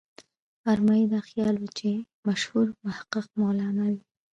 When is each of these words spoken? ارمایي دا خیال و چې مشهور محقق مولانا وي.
ارمایي 0.71 1.05
دا 1.13 1.19
خیال 1.29 1.55
و 1.59 1.67
چې 1.77 1.89
مشهور 2.27 2.67
محقق 2.85 3.25
مولانا 3.39 3.85
وي. 3.93 4.01